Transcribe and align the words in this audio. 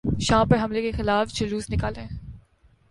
شام 0.21 0.47
پر 0.47 0.57
حملے 0.57 0.81
کیخلاف 0.81 1.33
جلوس 1.33 1.69
نکالیں 1.69 2.07